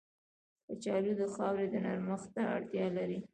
[0.67, 3.19] کچالو د خاورې نرمښت ته اړتیا لري